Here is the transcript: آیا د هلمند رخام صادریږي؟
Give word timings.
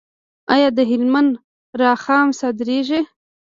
آیا 0.53 0.69
د 0.77 0.79
هلمند 0.91 1.31
رخام 1.81 2.27
صادریږي؟ 2.39 3.01